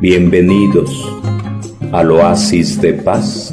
[0.00, 0.90] Bienvenidos
[1.90, 3.50] al oasis de paz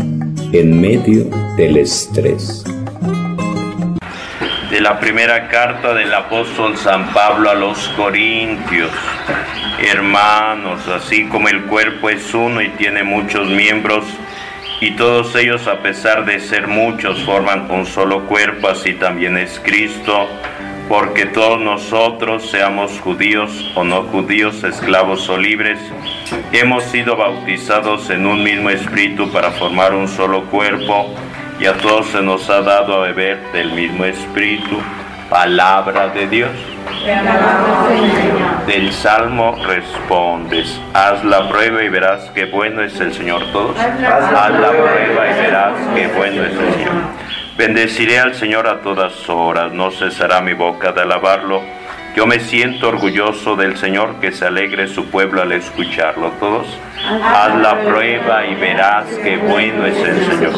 [0.51, 1.23] en medio
[1.55, 2.65] del estrés.
[4.69, 8.91] De la primera carta del apóstol San Pablo a los Corintios.
[9.79, 14.03] Hermanos, así como el cuerpo es uno y tiene muchos miembros,
[14.81, 19.61] y todos ellos a pesar de ser muchos forman un solo cuerpo, así también es
[19.63, 20.27] Cristo
[20.87, 25.79] porque todos nosotros, seamos judíos o no judíos, esclavos o libres,
[26.51, 31.13] hemos sido bautizados en un mismo espíritu para formar un solo cuerpo
[31.59, 34.77] y a todos se nos ha dado a beber del mismo espíritu,
[35.29, 36.51] palabra de Dios.
[38.67, 43.77] Del Salmo respondes, haz la prueba y verás que bueno es el Señor todos.
[43.79, 43.99] Haz
[44.51, 47.32] la prueba y verás que bueno es el Señor.
[47.57, 51.61] Bendeciré al Señor a todas horas, no cesará mi boca de alabarlo.
[52.15, 56.31] Yo me siento orgulloso del Señor, que se alegre su pueblo al escucharlo.
[56.39, 56.65] Todos,
[57.07, 60.53] haz la prueba y verás que bueno es el Señor.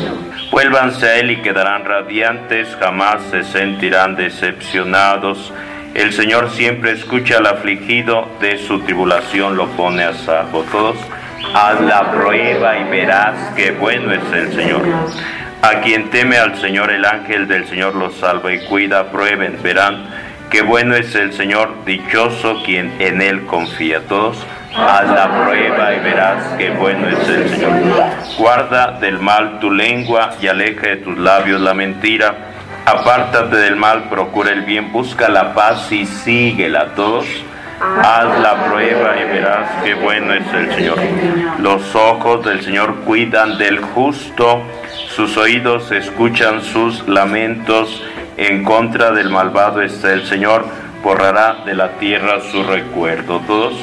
[0.51, 5.51] Vuélvanse a Él y quedarán radiantes, jamás se sentirán decepcionados.
[5.93, 10.63] El Señor siempre escucha al afligido, de su tribulación lo pone a salvo.
[10.71, 10.97] Todos,
[11.53, 14.81] haz la prueba y verás que bueno es el Señor.
[15.65, 20.05] A quien teme al Señor, el ángel del Señor los salva y cuida, prueben, verán
[20.51, 24.01] qué bueno es el Señor, dichoso quien en Él confía.
[24.01, 24.37] Todos,
[24.77, 27.71] haz la prueba y verás qué bueno es el Señor.
[28.37, 32.35] Guarda del mal tu lengua y aleja de tus labios la mentira.
[32.85, 36.93] Apártate del mal, procura el bien, busca la paz y síguela.
[36.95, 37.25] Todos,
[37.79, 40.97] Haz la prueba y verás qué bueno es el Señor.
[41.59, 44.63] Los ojos del Señor cuidan del justo,
[45.15, 48.03] sus oídos escuchan sus lamentos.
[48.35, 50.65] En contra del malvado está el Señor,
[51.01, 53.39] borrará de la tierra su recuerdo.
[53.47, 53.75] Todos.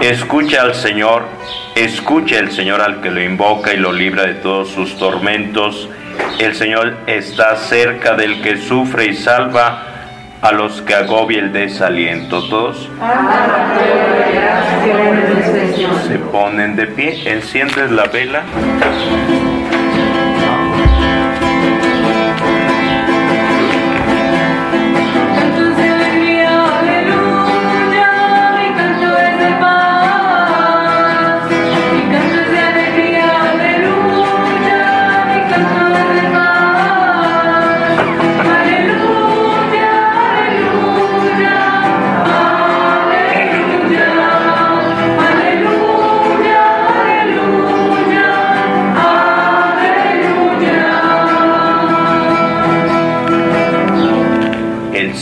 [0.00, 1.22] Escucha al Señor,
[1.76, 5.88] escucha el Señor al que lo invoca y lo libra de todos sus tormentos.
[6.40, 9.84] El Señor está cerca del que sufre y salva
[10.42, 12.42] a los que agobia el desaliento.
[12.48, 12.88] Todos
[16.06, 18.44] se ponen de pie, enciendes la vela.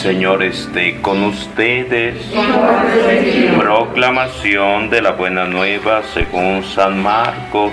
[0.07, 2.15] Señor esté con ustedes.
[3.59, 7.73] Proclamación de la buena nueva según San Marcos.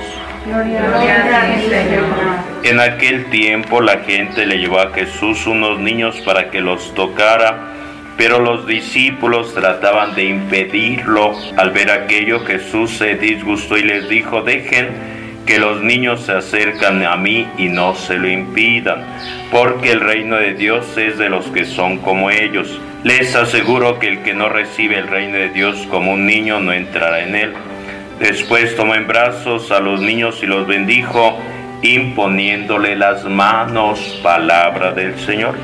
[2.64, 7.68] En aquel tiempo la gente le llevó a Jesús unos niños para que los tocara,
[8.18, 11.36] pero los discípulos trataban de impedirlo.
[11.56, 17.04] Al ver aquello Jesús se disgustó y les dijo, dejen que los niños se acercan
[17.06, 19.04] a mí y no se lo impidan,
[19.52, 22.80] porque el reino de Dios es de los que son como ellos.
[23.04, 26.72] Les aseguro que el que no recibe el reino de Dios como un niño no
[26.72, 27.54] entrará en él.
[28.20, 31.38] Después tomó en brazos a los niños y los bendijo,
[31.82, 35.56] imponiéndole las manos, palabra del Señor.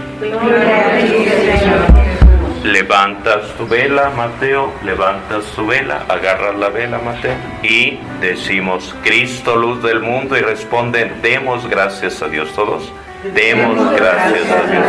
[2.64, 9.82] Levantas tu vela, Mateo, levantas tu vela, agarras la vela, Mateo, y decimos, Cristo, luz
[9.84, 12.92] del mundo, y responden, demos gracias a Dios todos.
[13.24, 14.86] Demos gracias a Dios.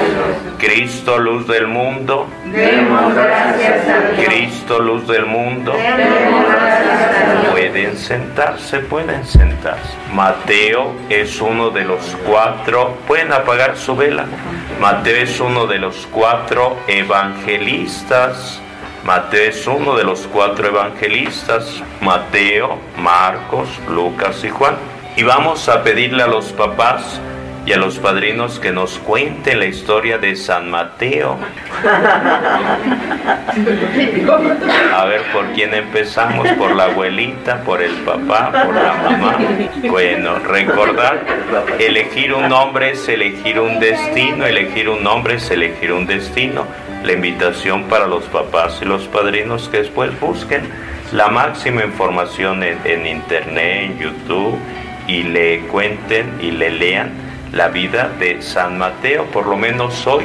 [0.58, 2.28] Cristo, luz del mundo.
[2.44, 4.24] Demos gracias a Dios.
[4.24, 5.72] Cristo, luz del mundo.
[5.72, 7.50] Demos gracias a Dios.
[7.50, 9.94] Pueden sentarse, pueden sentarse.
[10.14, 12.98] Mateo es uno de los cuatro.
[13.08, 14.26] Pueden apagar su vela.
[14.80, 18.62] Mateo es uno de los cuatro evangelistas.
[19.04, 21.82] Mateo es uno de los cuatro evangelistas.
[22.00, 24.76] Mateo, Marcos, Lucas y Juan.
[25.16, 27.20] Y vamos a pedirle a los papás
[27.66, 31.36] y a los padrinos que nos cuenten la historia de San Mateo.
[34.94, 36.48] A ver, ¿por quién empezamos?
[36.52, 37.62] ¿Por la abuelita?
[37.62, 38.50] ¿Por el papá?
[38.64, 39.38] ¿Por la mamá?
[39.88, 41.20] Bueno, recordar,
[41.78, 46.66] elegir un nombre es elegir un destino, elegir un nombre es elegir un destino.
[47.04, 50.62] La invitación para los papás y los padrinos que después busquen
[51.12, 54.56] la máxima información en, internet, en YouTube,
[55.08, 57.10] y le cuenten y le lean
[57.52, 60.24] la vida de San Mateo, por lo menos hoy,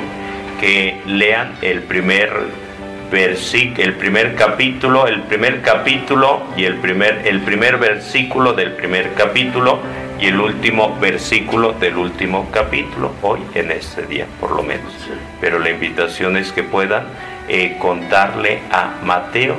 [0.59, 2.65] que lean el primer
[3.11, 9.79] el primer capítulo, el primer capítulo y el primer, el primer versículo del primer capítulo
[10.25, 14.91] y el último versículo del último capítulo, hoy en este día por lo menos.
[15.39, 17.05] Pero la invitación es que puedan
[17.47, 19.55] eh, contarle a Mateo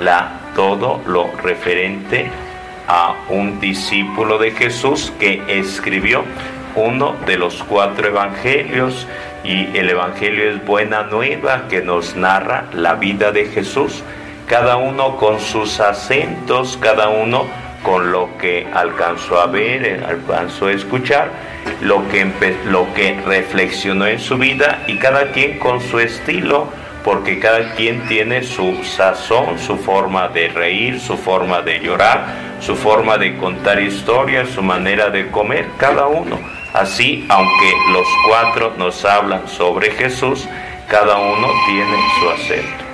[0.00, 2.30] la, todo lo referente
[2.88, 6.24] a un discípulo de Jesús que escribió
[6.76, 9.06] uno de los cuatro evangelios
[9.44, 14.02] y el evangelio es buena nueva que nos narra la vida de Jesús,
[14.46, 20.72] cada uno con sus acentos, cada uno con lo que alcanzó a ver, alcanzó a
[20.72, 21.30] escuchar,
[21.82, 22.26] lo que,
[22.64, 26.68] lo que reflexionó en su vida y cada quien con su estilo,
[27.04, 32.24] porque cada quien tiene su sazón, su forma de reír, su forma de llorar,
[32.58, 36.40] su forma de contar historias, su manera de comer, cada uno.
[36.74, 40.48] Así, aunque los cuatro nos hablan sobre Jesús,
[40.88, 42.84] cada uno tiene su acento.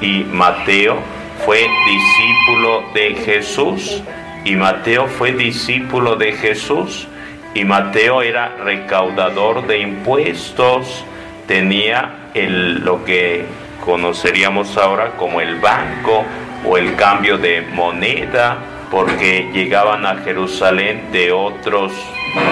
[0.00, 0.98] Y Mateo
[1.44, 4.02] fue discípulo de Jesús,
[4.46, 7.08] y Mateo fue discípulo de Jesús,
[7.52, 11.04] y Mateo era recaudador de impuestos,
[11.48, 13.44] tenía lo que
[13.84, 16.24] conoceríamos ahora como el banco
[16.64, 18.58] o el cambio de moneda,
[18.88, 21.92] porque llegaban a Jerusalén de otros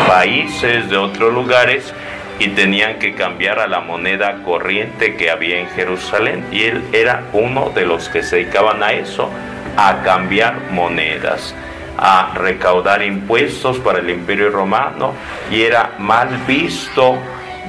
[0.08, 1.94] países, de otros lugares,
[2.41, 6.44] y tenían que cambiar a la moneda corriente que había en Jerusalén.
[6.50, 9.31] Y él era uno de los que se dedicaban a eso,
[9.76, 11.55] a cambiar monedas,
[11.96, 15.12] a recaudar impuestos para el imperio romano,
[15.50, 17.17] y era mal visto,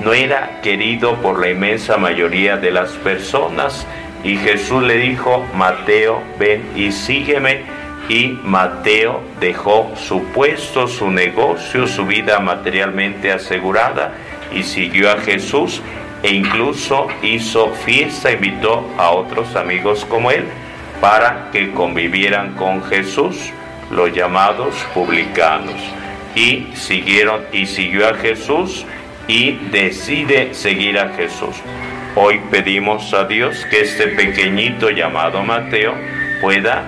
[0.04, 3.86] no era querido por la inmensa mayoría de las personas.
[4.24, 7.64] Y Jesús le dijo, Mateo, ven y sígueme
[8.10, 14.14] y Mateo dejó su puesto, su negocio, su vida materialmente asegurada
[14.54, 15.82] y siguió a Jesús
[16.22, 20.46] e incluso hizo fiesta, invitó a otros amigos como él
[21.02, 23.52] para que convivieran con Jesús,
[23.92, 25.82] los llamados publicanos.
[26.36, 28.86] Y siguieron y siguió a Jesús
[29.28, 31.56] y decide seguir a Jesús.
[32.16, 35.94] Hoy pedimos a Dios que este pequeñito llamado Mateo
[36.42, 36.84] pueda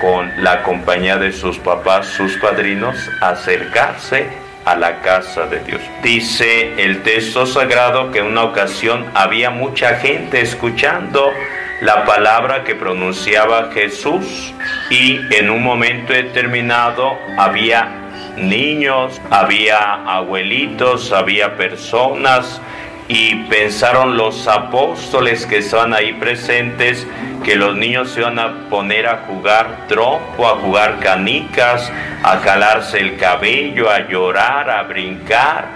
[0.00, 4.26] con la compañía de sus papás, sus padrinos, acercarse
[4.64, 5.80] a la casa de Dios.
[6.02, 11.32] Dice el texto sagrado que en una ocasión había mucha gente escuchando
[11.80, 14.52] la palabra que pronunciaba Jesús
[14.90, 17.88] y en un momento determinado había
[18.36, 22.60] niños, había abuelitos, había personas
[23.06, 27.06] y pensaron los apóstoles que estaban ahí presentes
[27.44, 31.90] que los niños se iban a poner a jugar trompo, a jugar canicas,
[32.22, 35.66] a jalarse el cabello, a llorar, a brincar,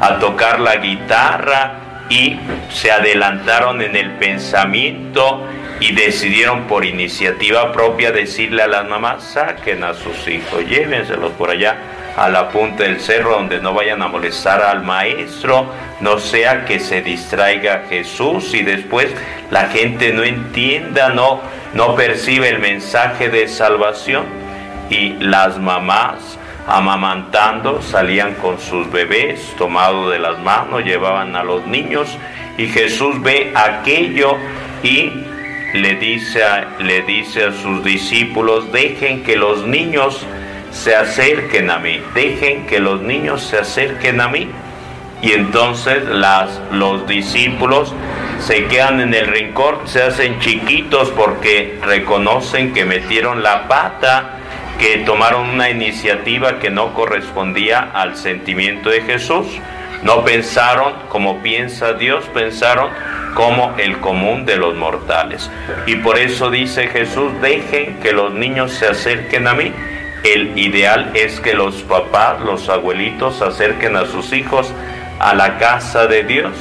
[0.00, 1.81] a tocar la guitarra
[2.12, 2.38] y
[2.70, 5.42] se adelantaron en el pensamiento
[5.80, 11.50] y decidieron por iniciativa propia decirle a las mamás, saquen a sus hijos, llévenselos por
[11.50, 11.78] allá
[12.14, 16.80] a la punta del cerro donde no vayan a molestar al maestro, no sea que
[16.80, 19.08] se distraiga Jesús y después
[19.50, 21.40] la gente no entienda, no,
[21.72, 24.26] no percibe el mensaje de salvación.
[24.90, 31.66] Y las mamás amamantando salían con sus bebés tomados de las manos, llevaban a los
[31.66, 32.16] niños
[32.56, 34.36] y Jesús ve aquello
[34.82, 35.10] y
[35.74, 36.42] le dice,
[36.80, 40.26] le dice a sus discípulos, dejen que los niños
[40.70, 44.48] se acerquen a mí, dejen que los niños se acerquen a mí.
[45.22, 47.94] Y entonces las, los discípulos
[48.40, 54.38] se quedan en el rincón, se hacen chiquitos porque reconocen que metieron la pata,
[54.82, 59.46] que tomaron una iniciativa que no correspondía al sentimiento de Jesús.
[60.02, 62.90] No pensaron como piensa Dios, pensaron
[63.34, 65.48] como el común de los mortales.
[65.86, 69.72] Y por eso dice Jesús, dejen que los niños se acerquen a mí
[70.24, 74.72] el ideal es que los papás, los abuelitos acerquen a sus hijos
[75.20, 76.52] a la casa de Dios,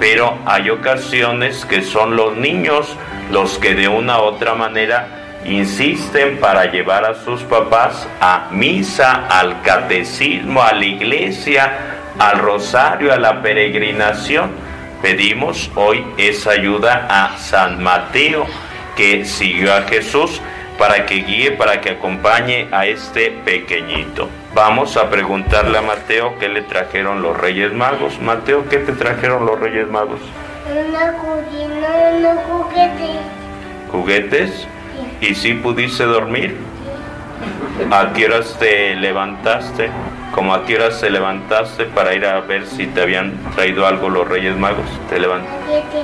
[0.00, 2.96] pero hay ocasiones que son los niños
[3.30, 9.26] los que de una u otra manera insisten para llevar a sus papás a misa,
[9.28, 11.72] al catecismo, a la iglesia,
[12.18, 14.50] al rosario, a la peregrinación.
[15.00, 18.46] Pedimos hoy esa ayuda a San Mateo
[18.96, 20.40] que siguió a Jesús
[20.78, 24.28] para que guíe, para que acompañe a este pequeñito.
[24.54, 28.20] Vamos a preguntarle a Mateo qué le trajeron los Reyes Magos.
[28.20, 30.20] Mateo, ¿qué te trajeron los Reyes Magos?
[30.70, 33.16] Una cocina, unos juguetes.
[33.90, 34.68] ¿Juguetes?
[35.22, 36.56] ¿Y si pudiste dormir?
[37.92, 39.88] ¿A qué horas te levantaste?
[40.34, 44.10] ¿Cómo a qué horas te levantaste para ir a ver si te habían traído algo
[44.10, 44.84] los Reyes Magos?
[45.08, 46.02] ¿Te levantaste?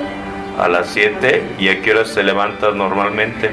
[0.57, 1.43] A las 7.
[1.59, 3.51] ¿Y a qué hora se levantas normalmente?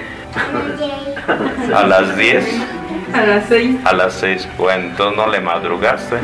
[1.74, 2.44] A las 10.
[3.12, 3.76] A las seis.
[3.84, 4.48] A las 6.
[4.56, 6.16] Bueno, entonces no le madrugaste.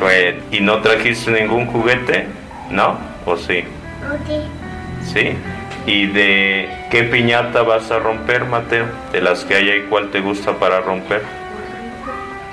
[0.00, 2.26] Bueno, ¿y no trajiste ningún juguete?
[2.70, 2.98] ¿No?
[3.26, 3.62] ¿O sí?
[5.04, 5.36] ¿Sí?
[5.88, 8.84] ¿Y de qué piñata vas a romper, Mateo?
[9.10, 11.22] De las que hay ahí, ¿cuál te gusta para romper?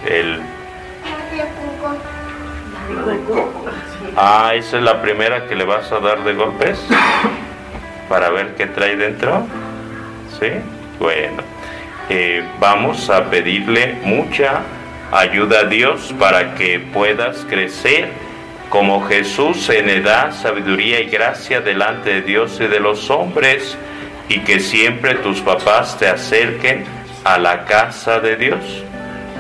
[0.08, 0.40] El...
[4.16, 6.80] Ah, esa es la primera que le vas a dar de golpes.
[8.08, 9.46] Para ver qué trae dentro.
[10.40, 10.52] ¿Sí?
[10.98, 11.44] Bueno.
[12.10, 14.62] eh, vamos a pedirle mucha
[15.12, 18.12] ayuda a Dios para que puedas crecer
[18.70, 23.78] como Jesús en edad, sabiduría y gracia delante de Dios y de los hombres
[24.28, 26.84] y que siempre tus papás te acerquen
[27.24, 28.84] a la casa de Dios.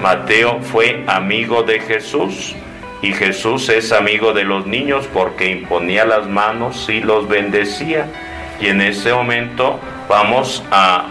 [0.02, 2.56] Mateo fue amigo de Jesús
[3.02, 8.08] y Jesús es amigo de los niños porque imponía las manos y los bendecía.
[8.60, 11.06] Y en ese momento vamos a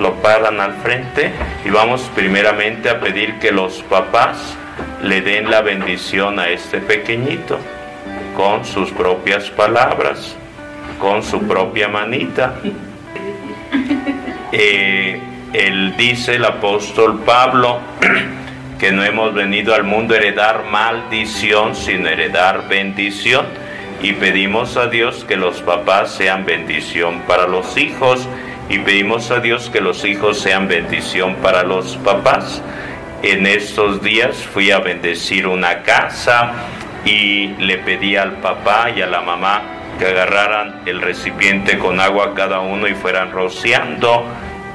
[0.00, 1.30] lo paran al frente
[1.64, 4.56] y vamos primeramente a pedir que los papás
[5.02, 7.58] le den la bendición a este pequeñito
[8.36, 10.36] con sus propias palabras,
[10.98, 12.54] con su propia manita.
[14.52, 15.20] Eh,
[15.52, 17.78] él dice el apóstol Pablo
[18.80, 23.46] que no hemos venido al mundo a heredar maldición, sino heredar bendición.
[24.02, 28.26] Y pedimos a Dios que los papás sean bendición para los hijos
[28.68, 32.62] y pedimos a Dios que los hijos sean bendición para los papás.
[33.22, 36.52] En estos días fui a bendecir una casa
[37.04, 39.60] y le pedí al papá y a la mamá
[39.98, 44.24] que agarraran el recipiente con agua cada uno y fueran rociando.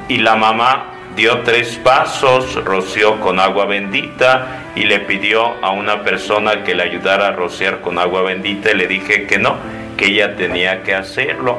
[0.08, 6.04] Y la mamá dio tres pasos, roció con agua bendita y le pidió a una
[6.04, 9.58] persona que le ayudara a rociar con agua bendita y le dije que no,
[9.98, 11.58] que ella tenía que hacerlo.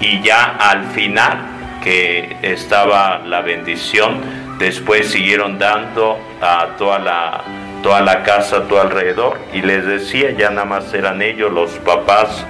[0.00, 1.46] Y ya al final
[1.82, 7.44] que estaba la bendición, después siguieron dando a toda la,
[7.82, 11.70] toda la casa a tu alrededor y les decía, ya nada más eran ellos, los
[11.72, 12.44] papás,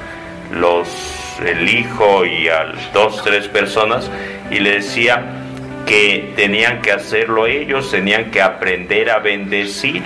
[0.52, 0.88] los,
[1.44, 4.10] el hijo y a dos, tres personas,
[4.50, 5.24] y le decía
[5.86, 10.02] que tenían que hacerlo ellos, tenían que aprender a bendecir,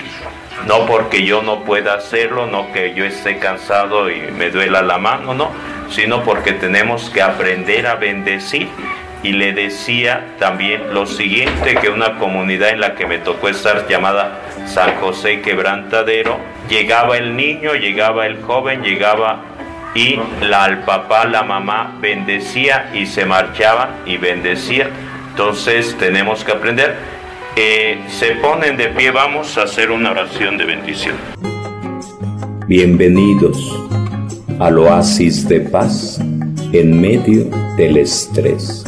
[0.67, 4.97] no porque yo no pueda hacerlo, no que yo esté cansado y me duela la
[4.97, 5.51] mano, no,
[5.89, 8.67] sino porque tenemos que aprender a bendecir.
[9.23, 13.87] Y le decía también lo siguiente, que una comunidad en la que me tocó estar
[13.87, 19.43] llamada San José Quebrantadero, llegaba el niño, llegaba el joven, llegaba
[19.93, 24.89] y la, al papá, la mamá bendecía y se marchaban y bendecían.
[25.31, 26.95] Entonces tenemos que aprender.
[27.55, 31.15] Eh, se ponen de pie, vamos a hacer una oración de bendición.
[32.67, 33.77] Bienvenidos
[34.59, 36.19] al oasis de paz
[36.71, 38.85] en medio del estrés.